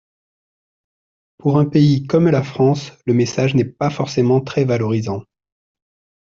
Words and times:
Pour 1.37 1.59
un 1.59 1.65
pays 1.69 2.07
comme 2.07 2.27
la 2.27 2.41
France, 2.41 2.91
le 3.05 3.13
message 3.13 3.53
n’est 3.53 3.63
pas 3.65 3.91
forcément 3.91 4.41
très 4.41 4.63
valorisant. 4.65 5.21